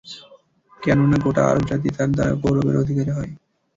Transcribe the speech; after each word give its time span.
কেননা, 0.79 1.17
গোটা 1.23 1.41
আরব 1.49 1.63
জাতি 1.69 1.89
তার 1.97 2.09
দ্বারা 2.11 2.33
গৌরবের 2.41 2.75
অধিকারী 2.83 3.11
হয়। 3.11 3.31